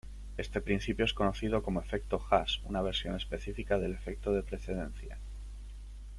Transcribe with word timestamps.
Este 0.35 0.61
principio 0.61 1.05
es 1.05 1.13
conocido 1.13 1.61
como 1.61 1.79
Efecto 1.79 2.19
Haas, 2.31 2.59
una 2.63 2.81
versión 2.81 3.15
específica 3.15 3.77
del 3.77 3.93
efecto 3.93 4.33
de 4.33 4.41
precedencia. 4.41 5.19